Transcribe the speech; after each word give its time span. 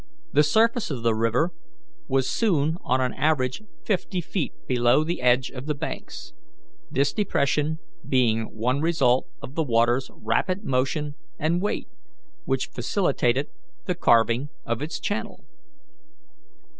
The 0.33 0.41
surface 0.41 0.89
of 0.89 1.03
the 1.03 1.13
river 1.13 1.51
was 2.07 2.27
soon 2.27 2.77
on 2.81 2.99
an 3.01 3.13
average 3.13 3.61
fifty 3.85 4.19
feet 4.19 4.51
below 4.65 5.03
the 5.03 5.21
edge 5.21 5.51
of 5.51 5.67
the 5.67 5.75
banks, 5.75 6.33
this 6.89 7.13
depression 7.13 7.77
being 8.09 8.45
one 8.45 8.81
result 8.81 9.27
of 9.43 9.53
the 9.53 9.61
water's 9.63 10.09
rapid 10.15 10.63
motion 10.63 11.13
and 11.37 11.61
weight, 11.61 11.87
which 12.45 12.65
facilitated 12.69 13.49
the 13.85 13.93
carving 13.93 14.49
of 14.65 14.81
its 14.81 14.99
channel. 14.99 15.45